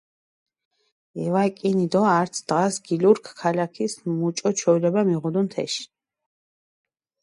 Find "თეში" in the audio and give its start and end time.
5.53-5.83